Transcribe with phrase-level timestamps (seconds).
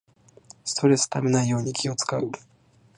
[0.65, 2.31] ストレスためないように気をつかう